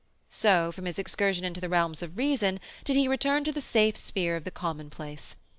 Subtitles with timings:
[0.31, 3.95] So, from his excursion into the realms of reason did he return to the safe
[3.95, 5.35] sphere of the commonplace.